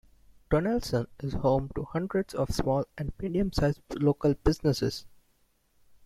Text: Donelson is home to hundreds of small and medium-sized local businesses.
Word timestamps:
Donelson 0.49 1.05
is 1.19 1.33
home 1.33 1.69
to 1.75 1.83
hundreds 1.83 2.33
of 2.33 2.49
small 2.49 2.87
and 2.97 3.13
medium-sized 3.19 3.81
local 3.99 4.33
businesses. 4.33 5.05